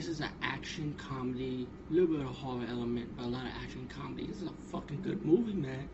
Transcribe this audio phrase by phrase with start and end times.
[0.00, 3.52] This is an action comedy, a little bit of horror element, but a lot of
[3.62, 4.26] action comedy.
[4.28, 5.90] This is a fucking good movie, man.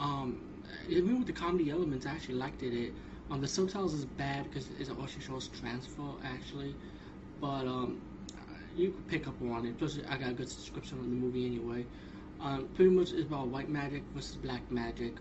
[0.00, 0.40] Um,
[0.88, 2.74] even with the comedy elements, I actually liked it.
[2.74, 2.92] it
[3.30, 6.74] um, the subtitles is bad because it also shows transfer actually,
[7.40, 8.00] but um,
[8.76, 9.78] you can pick up on it.
[9.78, 11.86] Plus, I got a good subscription on the movie anyway.
[12.40, 15.12] Um, pretty much it's about white magic versus black magic.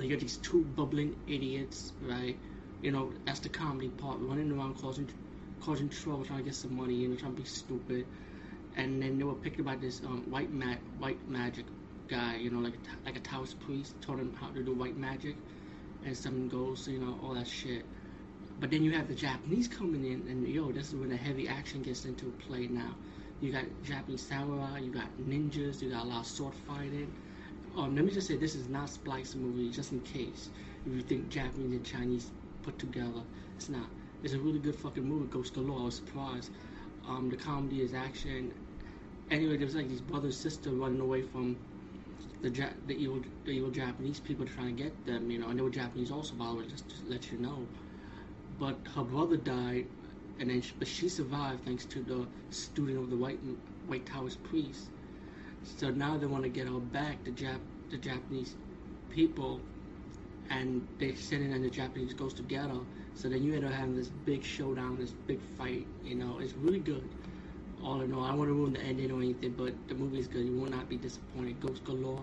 [0.00, 2.36] You got these two bubbling idiots, right?
[2.82, 5.08] You know, that's the comedy part, running around causing
[5.60, 8.06] causing trouble, trying to get some money, you know, trying to be stupid.
[8.76, 11.66] And then they were picked by this um, white ma- white magic
[12.08, 14.96] guy, you know, like a, like a Taoist priest, taught him how to do white
[14.96, 15.36] magic,
[16.04, 17.84] and some goes, you know, all that shit.
[18.60, 21.48] But then you have the Japanese coming in, and yo, this is when the heavy
[21.48, 22.94] action gets into play now.
[23.40, 27.10] You got Japanese samurai, you got ninjas, you got a lot of sword fighting.
[27.76, 30.50] Um, let me just say, this is not Splice movie, just in case.
[30.84, 32.30] If you think Japanese and Chinese
[32.62, 33.22] put together,
[33.56, 33.86] it's not.
[34.22, 35.80] It's a really good fucking movie, Ghost Galore.
[35.80, 36.50] I was surprised.
[37.08, 38.52] Um, the comedy is action.
[39.30, 41.56] Anyway, there's like these brother sister running away from
[42.42, 45.30] the ja- the evil the evil Japanese people trying to get them.
[45.30, 47.66] You know, and they were Japanese also, by the way, just to let you know.
[48.58, 49.86] But her brother died,
[50.38, 53.40] and then she, but she survived thanks to the student of the white
[53.86, 54.90] white Taoist priest.
[55.64, 57.24] So now they want to get her back.
[57.24, 58.54] The Jap the Japanese
[59.08, 59.60] people
[60.50, 62.74] and they send in and the Japanese goes together.
[63.14, 65.86] So then you end up having this big showdown, this big fight.
[66.04, 67.08] You know, it's really good.
[67.82, 70.18] All in all, I don't want to ruin the ending or anything, but the movie
[70.18, 70.44] is good.
[70.44, 71.60] You will not be disappointed.
[71.60, 72.22] Ghost Galore.